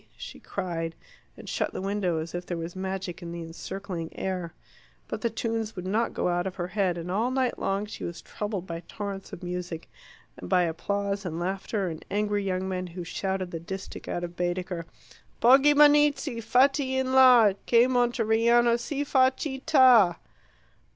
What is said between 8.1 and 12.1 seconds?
troubled by torrents of music, and by applause and laughter, and